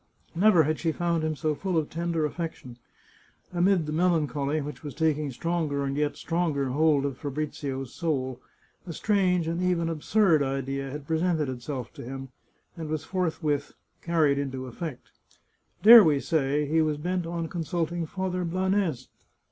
[0.33, 2.79] Never had she found him so full of tender aflfec tion.
[3.53, 8.41] Amid the melancholy which was taking stronger and yet stronger hold of Fabrizio's soul,
[8.87, 12.29] a strange and even absurd idea had presented itself to him,
[12.75, 15.11] and was forthwith carried into effect.
[15.83, 19.07] Dare we say he was bent on consulting Father Blanes?